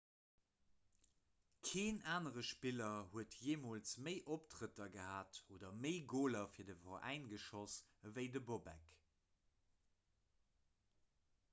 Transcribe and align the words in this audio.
keen 1.71 1.99
anere 2.13 2.43
spiller 2.47 2.95
huet 3.11 3.35
jeemools 3.41 3.91
méi 4.07 4.15
optrëtter 4.37 4.89
gehat 4.95 5.39
oder 5.57 5.75
méi 5.83 5.93
goler 6.15 6.49
fir 6.55 6.67
de 6.71 6.77
veräi 6.87 7.15
geschoss 7.35 7.77
ewéi 8.11 8.27
de 8.39 8.45
bobek 8.51 8.89